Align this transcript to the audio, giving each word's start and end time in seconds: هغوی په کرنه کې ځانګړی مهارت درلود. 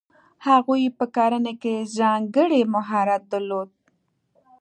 هغوی 0.47 0.83
په 0.97 1.05
کرنه 1.15 1.53
کې 1.61 1.89
ځانګړی 1.97 2.61
مهارت 2.75 3.21
درلود. 3.31 3.69